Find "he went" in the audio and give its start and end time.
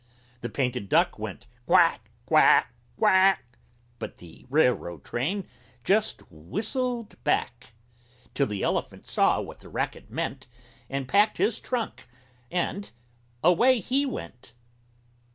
13.79-14.53